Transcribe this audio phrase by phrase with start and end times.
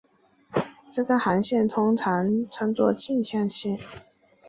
[0.91, 3.77] 这个航向通常称作径向线。